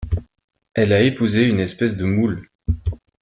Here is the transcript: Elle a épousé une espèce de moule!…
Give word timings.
Elle 0.73 0.93
a 0.93 1.01
épousé 1.01 1.43
une 1.43 1.59
espèce 1.59 1.95
de 1.95 2.05
moule!… 2.05 2.49